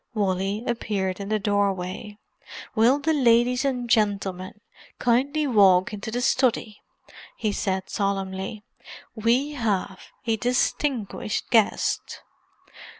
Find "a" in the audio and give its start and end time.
10.25-10.37